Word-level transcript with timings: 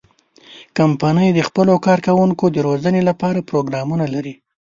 کمپنۍ 0.77 1.29
د 1.33 1.39
خپلو 1.47 1.73
کارکوونکو 1.85 2.45
د 2.51 2.57
روزنې 2.67 3.01
لپاره 3.09 3.45
پروګرامونه 3.49 4.05
لري. 4.13 4.33